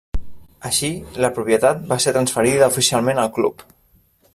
Així, 0.69 0.89
la 1.25 1.29
propietat 1.37 1.85
va 1.93 2.01
ser 2.07 2.17
transferida 2.19 2.71
oficialment 2.75 3.27
al 3.27 3.35
club. 3.41 3.67